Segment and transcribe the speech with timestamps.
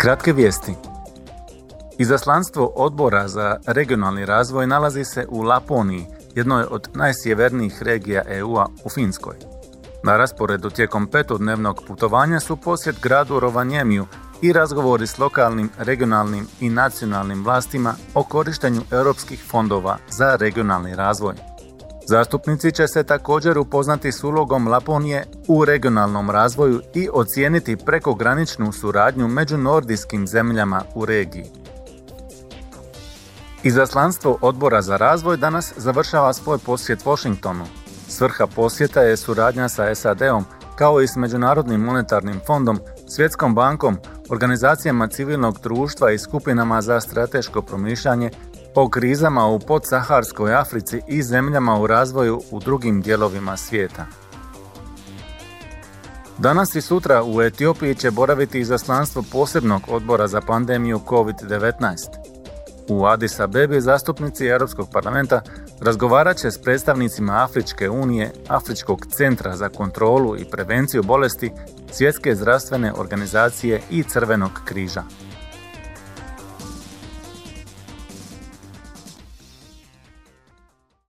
[0.00, 0.74] Kratke vijesti.
[1.98, 8.90] Izaslanstvo odbora za regionalni razvoj nalazi se u Laponiji, jednoj od najsjevernijih regija EU-a u
[8.90, 9.36] Finskoj.
[10.02, 14.06] Na rasporedu tijekom petodnevnog putovanja su posjet gradu Rovanjemiju
[14.42, 21.34] i razgovori s lokalnim, regionalnim i nacionalnim vlastima o korištenju europskih fondova za regionalni razvoj.
[22.08, 29.28] Zastupnici će se također upoznati s ulogom Laponije u regionalnom razvoju i ocijeniti prekograničnu suradnju
[29.28, 31.44] među nordijskim zemljama u regiji.
[33.62, 37.64] Izaslanstvo odbora za razvoj danas završava svoj posjet Washingtonu.
[38.08, 40.44] Svrha posjeta je suradnja sa SAD-om
[40.76, 43.96] kao i s Međunarodnim monetarnim fondom, Svjetskom bankom,
[44.30, 48.30] organizacijama civilnog društva i skupinama za strateško promišljanje
[48.74, 54.06] o krizama u podsaharskoj Africi i zemljama u razvoju u drugim dijelovima svijeta.
[56.38, 61.96] Danas i sutra u Etiopiji će boraviti izaslanstvo posebnog odbora za pandemiju COVID-19.
[62.88, 65.40] U Addis Abebi zastupnici Europskog parlamenta
[65.80, 71.52] razgovarat će s predstavnicima Afričke unije, Afričkog centra za kontrolu i prevenciju bolesti,
[71.92, 75.02] Svjetske zdravstvene organizacije i Crvenog križa.